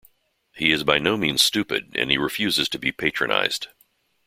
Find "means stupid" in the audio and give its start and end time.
1.15-1.95